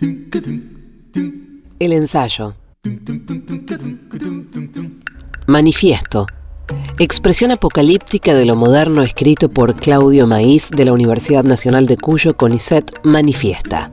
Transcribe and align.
El 0.00 1.92
ensayo. 1.92 2.54
Manifiesto. 5.48 6.26
Expresión 7.00 7.50
apocalíptica 7.50 8.32
de 8.34 8.46
lo 8.46 8.54
moderno 8.54 9.02
escrito 9.02 9.48
por 9.48 9.74
Claudio 9.74 10.28
Maíz 10.28 10.70
de 10.70 10.84
la 10.84 10.92
Universidad 10.92 11.42
Nacional 11.42 11.86
de 11.86 11.96
Cuyo, 11.96 12.36
CONICET, 12.36 12.92
manifiesta. 13.02 13.90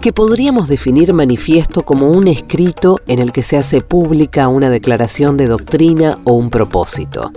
Que 0.00 0.12
podríamos 0.12 0.68
definir 0.68 1.12
manifiesto 1.12 1.82
como 1.82 2.12
un 2.12 2.28
escrito 2.28 3.00
en 3.08 3.18
el 3.18 3.32
que 3.32 3.42
se 3.42 3.56
hace 3.56 3.80
pública 3.80 4.46
una 4.46 4.70
declaración 4.70 5.36
de 5.36 5.48
doctrina 5.48 6.18
o 6.22 6.34
un 6.34 6.50
propósito. 6.50 7.32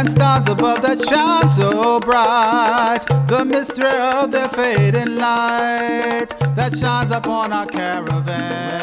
And 0.00 0.10
stars 0.10 0.48
above 0.48 0.80
that 0.80 0.98
shine 0.98 1.50
so 1.50 2.00
bright. 2.00 3.00
The 3.28 3.44
mystery 3.44 3.90
of 3.90 4.30
the 4.30 4.48
fading 4.48 5.16
light 5.16 6.28
that 6.56 6.74
shines 6.74 7.12
upon 7.12 7.52
our 7.52 7.66
caravan. 7.66 8.80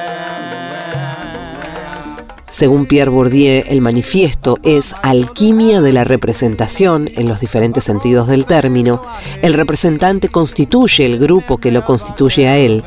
Según 2.49 2.88
Pierre 2.88 3.11
Bourdieu, 3.11 3.63
el 3.67 3.81
manifiesto 3.81 4.58
es 4.63 4.95
alquimia 5.03 5.81
de 5.81 5.94
la 5.94 6.03
representación 6.03 7.09
en 7.16 7.27
los 7.27 7.39
diferentes 7.39 7.84
sentidos 7.84 8.27
del 8.27 8.45
término. 8.45 9.02
El 9.41 9.53
representante 9.53 10.30
constituye 10.30 11.05
el 11.05 11.20
grupo 11.20 11.58
que 11.58 11.72
lo 11.72 11.86
constituye 11.86 12.47
a 12.47 12.58
él. 12.58 12.84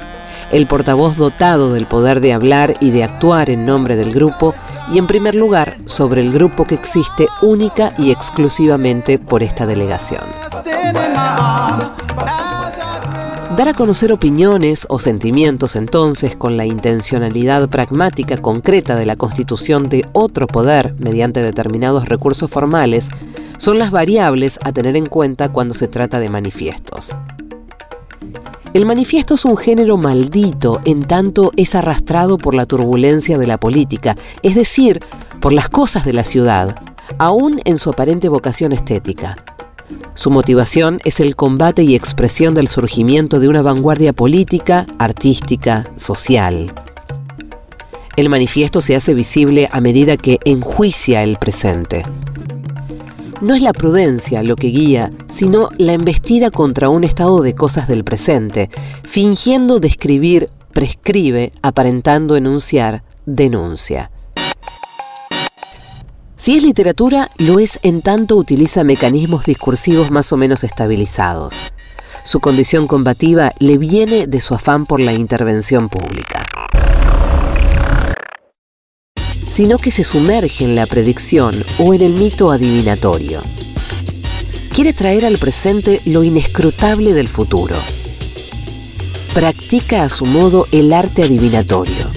El 0.52 0.66
portavoz 0.66 1.16
dotado 1.16 1.72
del 1.72 1.86
poder 1.86 2.20
de 2.20 2.32
hablar 2.32 2.76
y 2.80 2.90
de 2.90 3.04
actuar 3.04 3.50
en 3.50 3.66
nombre 3.66 3.94
del 3.94 4.12
grupo 4.12 4.54
y 4.92 4.98
en 4.98 5.06
primer 5.06 5.36
lugar 5.36 5.76
sobre 5.86 6.22
el 6.22 6.32
grupo 6.32 6.66
que 6.66 6.74
existe 6.74 7.28
única 7.40 7.92
y 7.96 8.10
exclusivamente 8.10 9.18
por 9.18 9.44
esta 9.44 9.64
delegación. 9.64 10.22
Dar 13.56 13.68
a 13.68 13.74
conocer 13.74 14.12
opiniones 14.12 14.86
o 14.88 14.98
sentimientos 14.98 15.76
entonces 15.76 16.34
con 16.34 16.56
la 16.56 16.66
intencionalidad 16.66 17.68
pragmática 17.68 18.38
concreta 18.38 18.96
de 18.96 19.06
la 19.06 19.16
constitución 19.16 19.88
de 19.88 20.04
otro 20.12 20.46
poder 20.46 20.94
mediante 20.98 21.42
determinados 21.42 22.08
recursos 22.08 22.50
formales 22.50 23.08
son 23.58 23.78
las 23.78 23.90
variables 23.90 24.58
a 24.64 24.72
tener 24.72 24.96
en 24.96 25.06
cuenta 25.06 25.50
cuando 25.50 25.74
se 25.74 25.86
trata 25.86 26.18
de 26.18 26.30
manifiestos. 26.30 27.16
El 28.72 28.86
manifiesto 28.86 29.34
es 29.34 29.44
un 29.44 29.56
género 29.56 29.96
maldito 29.96 30.80
en 30.84 31.02
tanto 31.02 31.50
es 31.56 31.74
arrastrado 31.74 32.38
por 32.38 32.54
la 32.54 32.66
turbulencia 32.66 33.36
de 33.36 33.48
la 33.48 33.58
política, 33.58 34.16
es 34.44 34.54
decir, 34.54 35.00
por 35.40 35.52
las 35.52 35.68
cosas 35.68 36.04
de 36.04 36.12
la 36.12 36.22
ciudad, 36.22 36.76
aún 37.18 37.60
en 37.64 37.80
su 37.80 37.90
aparente 37.90 38.28
vocación 38.28 38.70
estética. 38.70 39.36
Su 40.14 40.30
motivación 40.30 41.00
es 41.04 41.18
el 41.18 41.34
combate 41.34 41.82
y 41.82 41.96
expresión 41.96 42.54
del 42.54 42.68
surgimiento 42.68 43.40
de 43.40 43.48
una 43.48 43.60
vanguardia 43.60 44.12
política, 44.12 44.86
artística, 44.98 45.84
social. 45.96 46.72
El 48.14 48.28
manifiesto 48.28 48.80
se 48.80 48.94
hace 48.94 49.14
visible 49.14 49.68
a 49.72 49.80
medida 49.80 50.16
que 50.16 50.38
enjuicia 50.44 51.24
el 51.24 51.38
presente. 51.38 52.04
No 53.40 53.54
es 53.54 53.62
la 53.62 53.72
prudencia 53.72 54.42
lo 54.42 54.54
que 54.54 54.66
guía, 54.66 55.10
sino 55.30 55.70
la 55.78 55.94
embestida 55.94 56.50
contra 56.50 56.90
un 56.90 57.04
estado 57.04 57.40
de 57.40 57.54
cosas 57.54 57.88
del 57.88 58.04
presente, 58.04 58.68
fingiendo 59.02 59.80
describir, 59.80 60.50
prescribe, 60.74 61.50
aparentando 61.62 62.36
enunciar, 62.36 63.02
denuncia. 63.24 64.10
Si 66.36 66.56
es 66.56 66.62
literatura, 66.62 67.30
lo 67.38 67.58
es 67.58 67.78
en 67.82 68.02
tanto 68.02 68.36
utiliza 68.36 68.84
mecanismos 68.84 69.46
discursivos 69.46 70.10
más 70.10 70.32
o 70.34 70.36
menos 70.36 70.62
estabilizados. 70.62 71.54
Su 72.24 72.40
condición 72.40 72.86
combativa 72.86 73.52
le 73.58 73.78
viene 73.78 74.26
de 74.26 74.40
su 74.42 74.54
afán 74.54 74.84
por 74.84 75.00
la 75.00 75.14
intervención 75.14 75.88
pública 75.88 76.39
sino 79.50 79.78
que 79.78 79.90
se 79.90 80.04
sumerge 80.04 80.64
en 80.64 80.74
la 80.74 80.86
predicción 80.86 81.64
o 81.78 81.92
en 81.92 82.00
el 82.00 82.14
mito 82.14 82.50
adivinatorio. 82.50 83.42
Quiere 84.72 84.94
traer 84.94 85.26
al 85.26 85.36
presente 85.36 86.00
lo 86.06 86.22
inescrutable 86.22 87.12
del 87.12 87.28
futuro. 87.28 87.76
Practica 89.34 90.04
a 90.04 90.08
su 90.08 90.24
modo 90.24 90.66
el 90.72 90.92
arte 90.92 91.24
adivinatorio. 91.24 92.10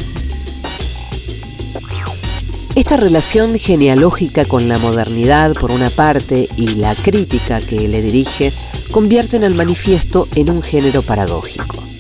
Esta 2.76 2.98
relación 2.98 3.58
genealógica 3.60 4.46
con 4.46 4.68
la 4.68 4.78
modernidad 4.78 5.54
por 5.54 5.72
una 5.72 5.90
parte 5.90 6.50
y 6.56 6.76
la 6.76 6.96
crítica 6.96 7.62
que 7.62 7.88
le 7.88 8.02
dirige 8.02 8.54
convierten 8.92 9.44
al 9.44 9.56
manifiesto 9.56 10.28
en 10.36 10.50
un 10.50 10.62
género 10.62 11.02
paradójico. 11.02 11.93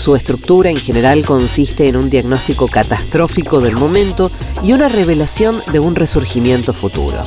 Su 0.00 0.16
estructura 0.16 0.70
en 0.70 0.78
general 0.78 1.26
consiste 1.26 1.86
en 1.86 1.94
un 1.94 2.08
diagnóstico 2.08 2.68
catastrófico 2.68 3.60
del 3.60 3.76
momento 3.76 4.30
y 4.62 4.72
una 4.72 4.88
revelación 4.88 5.62
de 5.70 5.78
un 5.78 5.94
resurgimiento 5.94 6.72
futuro. 6.72 7.22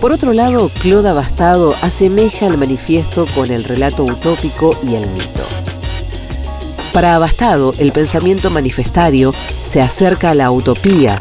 Por 0.00 0.12
otro 0.12 0.32
lado, 0.32 0.70
Claude 0.80 1.10
Abastado 1.10 1.74
asemeja 1.82 2.46
el 2.46 2.56
manifiesto 2.56 3.26
con 3.34 3.50
el 3.50 3.64
relato 3.64 4.04
utópico 4.04 4.74
y 4.82 4.94
el 4.94 5.06
mito. 5.10 5.44
Para 6.94 7.14
Abastado, 7.14 7.74
el 7.76 7.92
pensamiento 7.92 8.48
manifestario 8.48 9.34
se 9.64 9.82
acerca 9.82 10.30
a 10.30 10.34
la 10.34 10.50
utopía, 10.50 11.20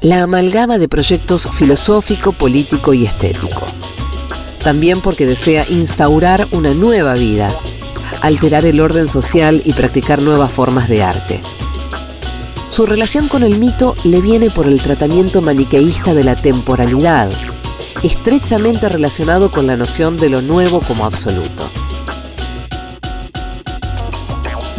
la 0.00 0.22
amalgama 0.22 0.78
de 0.78 0.88
proyectos 0.88 1.50
filosófico, 1.52 2.32
político 2.32 2.94
y 2.94 3.04
estético 3.04 3.66
también 4.62 5.00
porque 5.00 5.26
desea 5.26 5.66
instaurar 5.68 6.46
una 6.52 6.74
nueva 6.74 7.14
vida, 7.14 7.54
alterar 8.20 8.64
el 8.64 8.80
orden 8.80 9.08
social 9.08 9.62
y 9.64 9.72
practicar 9.72 10.22
nuevas 10.22 10.52
formas 10.52 10.88
de 10.88 11.02
arte. 11.02 11.40
Su 12.68 12.86
relación 12.86 13.28
con 13.28 13.42
el 13.42 13.58
mito 13.58 13.94
le 14.04 14.20
viene 14.20 14.50
por 14.50 14.66
el 14.66 14.80
tratamiento 14.80 15.42
maniqueísta 15.42 16.14
de 16.14 16.24
la 16.24 16.36
temporalidad, 16.36 17.30
estrechamente 18.02 18.88
relacionado 18.88 19.50
con 19.50 19.66
la 19.66 19.76
noción 19.76 20.16
de 20.16 20.30
lo 20.30 20.40
nuevo 20.40 20.80
como 20.80 21.04
absoluto. 21.04 21.68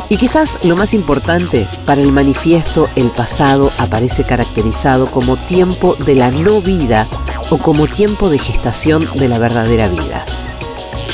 Y 0.10 0.18
quizás 0.18 0.60
lo 0.64 0.76
más 0.76 0.94
importante, 0.94 1.68
para 1.86 2.02
el 2.02 2.12
manifiesto 2.12 2.90
el 2.96 3.10
pasado 3.10 3.72
aparece 3.78 4.24
caracterizado 4.24 5.10
como 5.10 5.38
tiempo 5.38 5.96
de 6.06 6.16
la 6.16 6.30
no 6.30 6.62
vida 6.62 7.08
o 7.50 7.58
como 7.58 7.88
tiempo 7.88 8.30
de 8.30 8.40
gestación 8.40 9.08
de 9.16 9.28
la 9.28 9.40
verdadera 9.40 9.88
vida. 9.88 10.26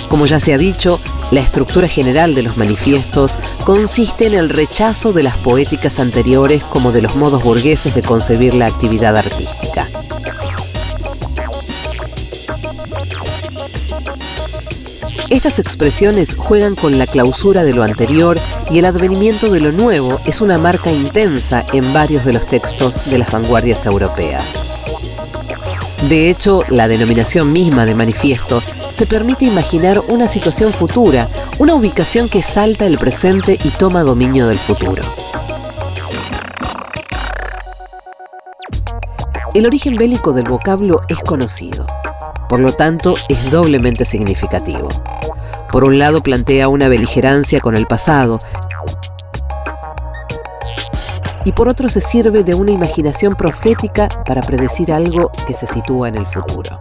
Como 0.09 0.25
ya 0.25 0.39
se 0.39 0.53
ha 0.53 0.57
dicho, 0.57 0.99
la 1.31 1.39
estructura 1.39 1.87
general 1.87 2.33
de 2.33 2.41
los 2.41 2.57
manifiestos 2.57 3.39
consiste 3.63 4.25
en 4.25 4.33
el 4.33 4.49
rechazo 4.49 5.13
de 5.13 5.23
las 5.23 5.37
poéticas 5.37 5.99
anteriores 5.99 6.63
como 6.63 6.91
de 6.91 7.03
los 7.03 7.15
modos 7.15 7.43
burgueses 7.43 7.93
de 7.93 8.01
concebir 8.01 8.55
la 8.55 8.65
actividad 8.65 9.15
artística. 9.15 9.87
Estas 15.29 15.59
expresiones 15.59 16.35
juegan 16.35 16.73
con 16.75 16.97
la 16.97 17.05
clausura 17.05 17.63
de 17.63 17.75
lo 17.75 17.83
anterior 17.83 18.39
y 18.71 18.79
el 18.79 18.85
advenimiento 18.85 19.51
de 19.51 19.59
lo 19.59 19.71
nuevo 19.71 20.19
es 20.25 20.41
una 20.41 20.57
marca 20.57 20.91
intensa 20.91 21.67
en 21.71 21.93
varios 21.93 22.25
de 22.25 22.33
los 22.33 22.47
textos 22.47 23.05
de 23.05 23.19
las 23.19 23.31
vanguardias 23.31 23.85
europeas. 23.85 24.55
De 26.07 26.29
hecho, 26.29 26.63
la 26.69 26.87
denominación 26.87 27.51
misma 27.51 27.85
de 27.85 27.93
manifiesto 27.93 28.61
se 28.89 29.05
permite 29.05 29.43
imaginar 29.43 30.01
una 30.07 30.29
situación 30.29 30.71
futura, 30.71 31.29
una 31.59 31.75
ubicación 31.75 32.29
que 32.29 32.41
salta 32.41 32.85
el 32.85 32.97
presente 32.97 33.59
y 33.61 33.69
toma 33.69 34.03
dominio 34.03 34.47
del 34.47 34.57
futuro. 34.57 35.03
El 39.53 39.65
origen 39.65 39.95
bélico 39.95 40.31
del 40.31 40.45
vocablo 40.45 41.01
es 41.09 41.19
conocido, 41.19 41.85
por 42.47 42.61
lo 42.61 42.71
tanto 42.71 43.15
es 43.27 43.51
doblemente 43.51 44.05
significativo. 44.05 44.87
Por 45.69 45.83
un 45.83 45.99
lado 45.99 46.21
plantea 46.21 46.69
una 46.69 46.87
beligerancia 46.87 47.59
con 47.59 47.75
el 47.75 47.87
pasado, 47.87 48.39
y 51.45 51.51
por 51.51 51.69
otro 51.69 51.89
se 51.89 52.01
sirve 52.01 52.43
de 52.43 52.53
una 52.53 52.71
imaginación 52.71 53.33
profética 53.33 54.09
para 54.25 54.41
predecir 54.41 54.91
algo 54.91 55.31
que 55.47 55.53
se 55.53 55.67
sitúa 55.67 56.09
en 56.09 56.17
el 56.17 56.25
futuro. 56.25 56.77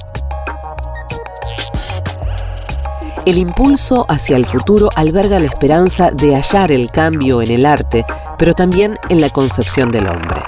El 3.25 3.37
impulso 3.37 4.07
hacia 4.09 4.37
el 4.37 4.47
futuro 4.47 4.89
alberga 4.97 5.39
la 5.39 5.47
esperanza 5.47 6.11
de 6.11 6.35
hallar 6.35 6.73
el 6.73 6.91
cambio 6.91 7.43
en 7.43 7.51
el 7.51 7.67
arte, 7.67 8.07
pero 8.39 8.55
también 8.55 8.97
en 9.11 9.21
la 9.21 9.29
concepción 9.29 9.91
del 9.91 10.09
hombre. 10.09 10.41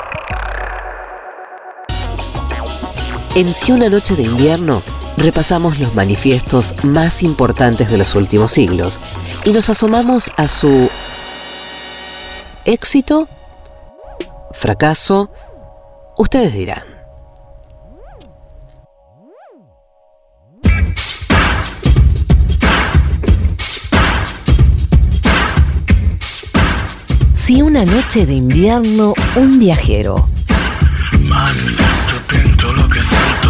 En 3.34 3.54
Si 3.54 3.70
una 3.70 3.88
noche 3.88 4.16
de 4.16 4.22
invierno 4.22 4.82
repasamos 5.16 5.78
los 5.78 5.94
manifiestos 5.94 6.74
más 6.82 7.22
importantes 7.22 7.90
de 7.90 7.98
los 7.98 8.14
últimos 8.14 8.52
siglos 8.52 9.00
y 9.44 9.52
nos 9.52 9.68
asomamos 9.68 10.30
a 10.36 10.48
su 10.48 10.88
éxito 12.64 13.28
fracaso, 14.60 15.32
ustedes 16.18 16.52
dirán. 16.52 16.84
Si 27.32 27.62
una 27.62 27.84
noche 27.86 28.26
de 28.26 28.34
invierno, 28.34 29.14
un 29.34 29.58
viajero. 29.58 30.28
Pinto 32.28 32.72
lo 32.74 32.88
que 32.88 33.00
siento. 33.00 33.49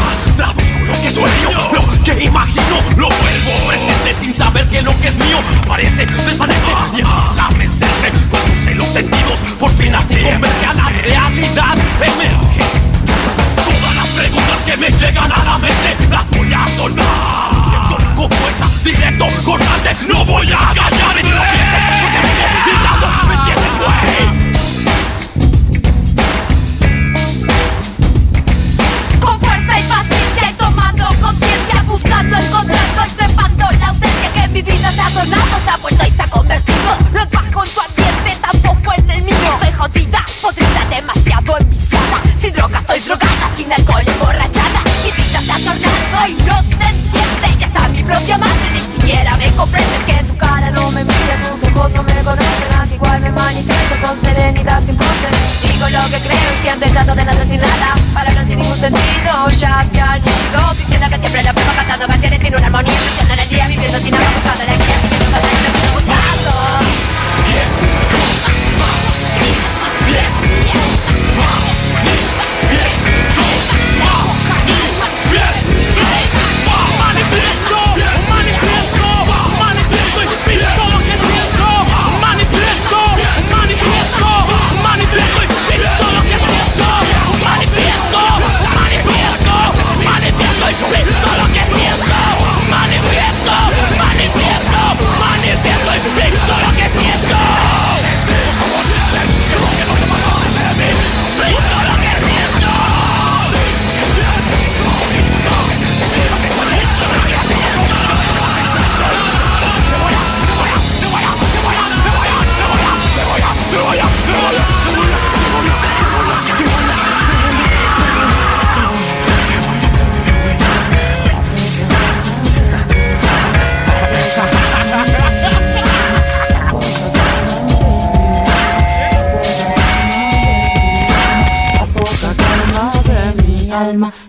que 1.01 1.11
sueño, 1.11 1.49
lo 1.73 2.03
que 2.03 2.23
imagino 2.23 2.75
lo 2.95 3.09
vuelvo 3.09 3.67
presente 3.67 4.13
sin 4.19 4.35
saber 4.35 4.67
que 4.69 4.81
lo 4.81 4.95
que 4.99 5.07
es 5.07 5.15
mío 5.15 5.39
aparece, 5.63 6.05
desvanece 6.05 6.71
y 6.95 6.99
empieza 7.01 7.45
a 7.47 7.51
mecerse. 7.51 8.11
Conduce 8.29 8.75
los 8.75 8.87
sentidos, 8.87 9.39
por 9.59 9.71
fin 9.71 9.95
así 9.95 10.15
converge 10.15 10.65
a 10.65 10.73
la 10.73 10.89
realidad. 10.89 11.77
Emerge. 12.01 12.63
Todas 13.65 13.95
las 13.95 14.07
preguntas 14.09 14.59
que 14.65 14.77
me 14.77 14.89
llegan 14.91 15.31
a 15.31 15.43
la 15.43 15.57
mente 15.57 15.97
las 16.09 16.29
voy 16.29 16.53
a 16.53 16.67
soltar. 16.77 17.05
Directo 17.65 17.97
con 18.15 18.31
fuerza, 18.31 18.69
directo 18.83 19.27
cortante, 19.43 19.95
no 20.07 20.25
voy 20.25 20.51
a 20.51 20.73
lo 56.01 56.09
que 56.09 56.19
creen 56.19 56.39
si 56.61 56.69
han 56.69 56.79
tratado 56.79 57.15
de 57.15 57.25
no 57.25 57.35
decir 57.35 57.59
nada 57.59 57.95
Palabras 58.13 58.45
sin 58.47 58.57
ningún 58.57 58.77
sentido 58.77 59.49
ya 59.59 59.85
se 59.91 60.01
han 60.01 60.19
ido 60.19 60.73
Diciendo 60.77 61.07
que 61.09 61.17
siempre 61.19 61.43
lo 61.43 61.53
pruebo 61.53 61.73
cantando 61.75 62.07
canciones 62.07 62.39
sin 62.41 62.55
una 62.55 62.65
armonía 62.65 62.93
Pasando 63.17 63.41
el 63.41 63.49
día 63.49 63.67
viviendo 63.67 63.99
sin 63.99 64.15
amor 64.15 64.33
buscando 64.33 64.70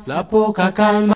la 0.06 0.22
poca 0.28 0.72
calma. 0.72 1.14